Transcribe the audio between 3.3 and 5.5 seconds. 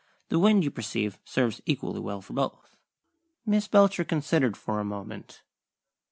Miss Belcher considered for a moment.